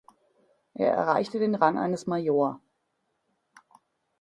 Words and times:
Er 0.73 0.93
erreichte 0.95 1.37
den 1.37 1.53
Rang 1.53 1.77
eines 1.77 2.07
Major. 2.07 2.59